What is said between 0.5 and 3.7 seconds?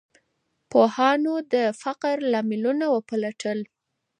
پوهانو د فقر لاملونه وپلټل.